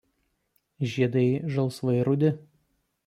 Žiedai 0.93 1.27
žalsvai 1.57 1.99
rudi. 2.09 2.33